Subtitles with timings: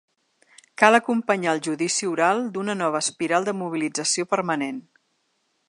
[0.83, 4.81] Cal acompanyar el judici oral d’una nova espiral de mobilització permanent.